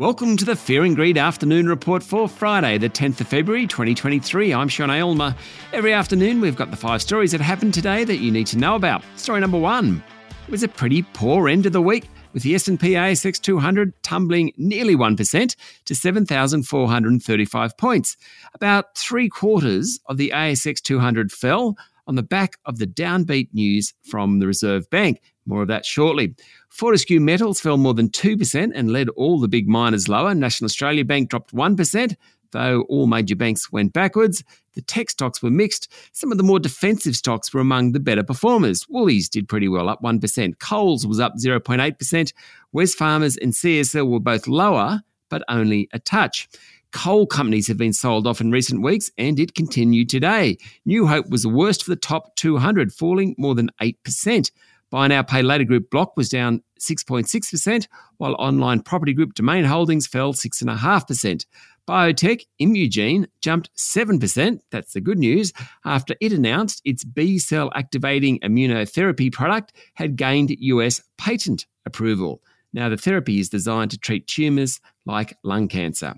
[0.00, 4.52] Welcome to the Fear and Greed Afternoon Report for Friday, the 10th of February 2023.
[4.52, 5.36] I'm Sean Aylmer.
[5.72, 8.74] Every afternoon, we've got the five stories that happened today that you need to know
[8.74, 9.04] about.
[9.14, 10.02] Story number one
[10.48, 14.52] it was a pretty poor end of the week, with the S&P ASX 200 tumbling
[14.56, 18.16] nearly 1% to 7,435 points.
[18.52, 21.76] About three quarters of the ASX 200 fell
[22.08, 25.20] on the back of the downbeat news from the Reserve Bank.
[25.46, 26.34] More of that shortly.
[26.70, 30.34] Fortescue Metals fell more than 2% and led all the big miners lower.
[30.34, 32.16] National Australia Bank dropped 1%,
[32.52, 34.42] though all major banks went backwards.
[34.74, 35.92] The tech stocks were mixed.
[36.12, 38.86] Some of the more defensive stocks were among the better performers.
[38.88, 40.58] Woolies did pretty well, up 1%.
[40.58, 42.32] Coles was up 0.8%.
[42.74, 46.48] Wesfarmers and CSL were both lower, but only a touch.
[46.92, 50.56] Coal companies have been sold off in recent weeks, and it continued today.
[50.86, 54.50] New Hope was the worst for the top 200, falling more than 8%.
[54.94, 60.06] Buy now, pay later group Block was down 6.6%, while online property group Domain Holdings
[60.06, 61.46] fell 6.5%.
[61.88, 65.52] Biotech Imugene jumped 7%, that's the good news,
[65.84, 72.40] after it announced its B cell activating immunotherapy product had gained US patent approval.
[72.72, 76.14] Now, the therapy is designed to treat tumours like lung cancer.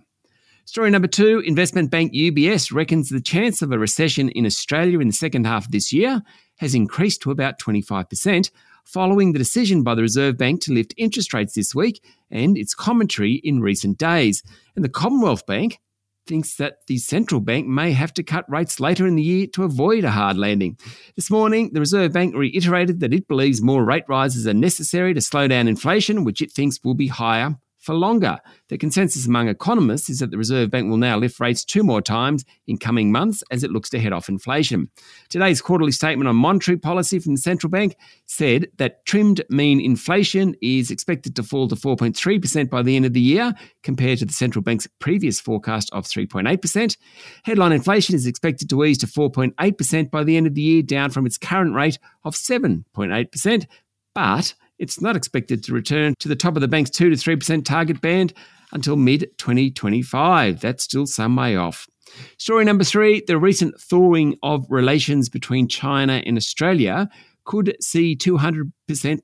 [0.69, 5.06] Story number two investment bank UBS reckons the chance of a recession in Australia in
[5.06, 6.20] the second half of this year
[6.56, 8.50] has increased to about 25%,
[8.84, 12.75] following the decision by the Reserve Bank to lift interest rates this week and its
[12.75, 14.42] commentary in recent days.
[14.75, 15.78] And the Commonwealth Bank
[16.27, 19.62] thinks that the central bank may have to cut rates later in the year to
[19.62, 20.77] avoid a hard landing.
[21.14, 25.20] This morning, the Reserve Bank reiterated that it believes more rate rises are necessary to
[25.20, 27.56] slow down inflation, which it thinks will be higher
[27.87, 28.39] for longer.
[28.69, 32.03] The consensus among economists is that the Reserve Bank will now lift rates two more
[32.03, 34.91] times in coming months as it looks to head off inflation.
[35.31, 40.57] Today's quarterly statement on monetary policy from the central bank said that trimmed mean inflation
[40.61, 44.33] is expected to fall to 4.3% by the end of the year, compared to the
[44.33, 46.97] central bank's previous forecast of 3.8%.
[47.45, 51.11] Headline inflation is expected to ease to 4.8% by the end of the year, down
[51.11, 53.67] from its current rate of 7.8%.
[54.13, 57.64] But it's not expected to return to the top of the bank's 2 to 3%
[57.64, 58.33] target band
[58.73, 60.61] until mid 2025.
[60.61, 61.87] That's still some way off.
[62.39, 67.09] Story number three the recent thawing of relations between China and Australia
[67.45, 68.70] could see 200%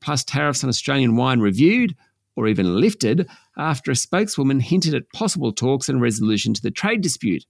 [0.01, 1.95] plus tariffs on Australian wine reviewed
[2.37, 7.03] or even lifted after a spokeswoman hinted at possible talks and resolution to the trade
[7.03, 7.45] dispute.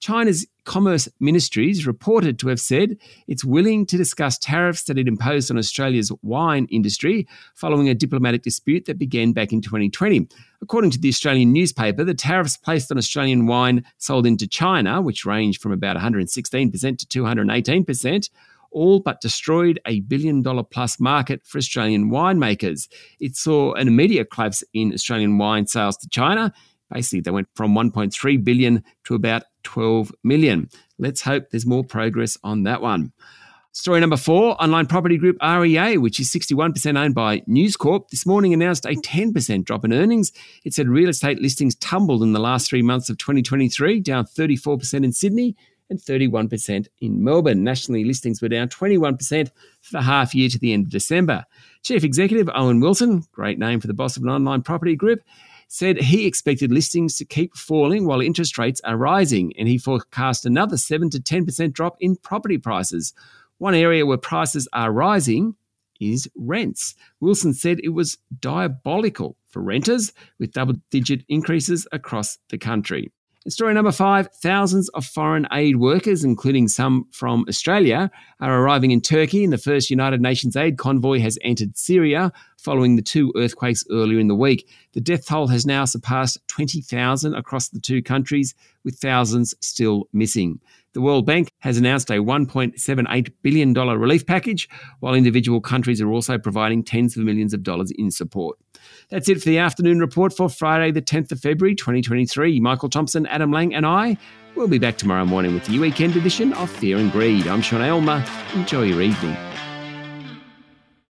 [0.00, 2.96] China's Commerce Ministries reported to have said
[3.28, 8.42] it's willing to discuss tariffs that it imposed on Australia's wine industry following a diplomatic
[8.42, 10.28] dispute that began back in 2020.
[10.60, 15.24] According to the Australian newspaper, the tariffs placed on Australian wine sold into China, which
[15.24, 18.30] range from about 116% to 218%,
[18.76, 22.88] all but destroyed a billion dollar plus market for Australian winemakers.
[23.18, 26.52] It saw an immediate collapse in Australian wine sales to China.
[26.92, 30.68] Basically, they went from 1.3 billion to about 12 million.
[30.98, 33.12] Let's hope there's more progress on that one.
[33.72, 38.26] Story number four online property group REA, which is 61% owned by News Corp, this
[38.26, 40.32] morning announced a 10% drop in earnings.
[40.64, 45.04] It said real estate listings tumbled in the last three months of 2023, down 34%
[45.04, 45.56] in Sydney
[45.90, 47.64] and 31% in Melbourne.
[47.64, 51.44] Nationally, listings were down 21% for the half year to the end of December.
[51.82, 55.20] Chief Executive Owen Wilson, great name for the boss of an online property group,
[55.68, 60.46] said he expected listings to keep falling while interest rates are rising, and he forecast
[60.46, 63.14] another 7 to 10% drop in property prices.
[63.58, 65.56] One area where prices are rising
[66.00, 66.94] is rents.
[67.20, 73.10] Wilson said it was diabolical for renters, with double digit increases across the country.
[73.46, 78.90] In story number five, thousands of foreign aid workers, including some from Australia, are arriving
[78.90, 83.32] in Turkey, and the first United Nations aid convoy has entered Syria following the two
[83.36, 84.68] earthquakes earlier in the week.
[84.96, 90.58] The death toll has now surpassed 20,000 across the two countries, with thousands still missing.
[90.94, 94.70] The World Bank has announced a $1.78 billion relief package,
[95.00, 98.56] while individual countries are also providing tens of millions of dollars in support.
[99.10, 102.58] That's it for the afternoon report for Friday, the 10th of February, 2023.
[102.60, 104.16] Michael Thompson, Adam Lang, and I
[104.54, 107.46] will be back tomorrow morning with the weekend edition of Fear and Greed.
[107.46, 108.24] I'm Sean Aylmer.
[108.54, 109.36] Enjoy your evening.